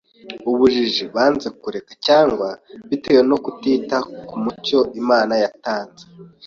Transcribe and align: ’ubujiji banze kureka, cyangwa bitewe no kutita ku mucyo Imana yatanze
’ubujiji 0.49 1.03
banze 1.15 1.47
kureka, 1.61 1.93
cyangwa 2.07 2.47
bitewe 2.89 3.21
no 3.29 3.37
kutita 3.43 3.97
ku 4.27 4.35
mucyo 4.43 4.79
Imana 5.01 5.33
yatanze 5.43 6.03